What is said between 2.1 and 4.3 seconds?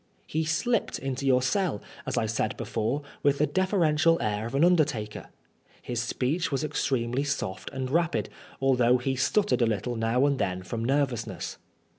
I said before, with the deferential